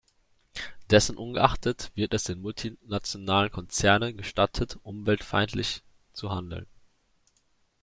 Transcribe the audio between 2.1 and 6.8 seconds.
es den multinationalen Konzernen gestattet, umweltfeindlich zu handeln.